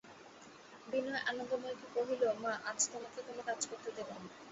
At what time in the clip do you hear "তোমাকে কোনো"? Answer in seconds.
2.91-3.41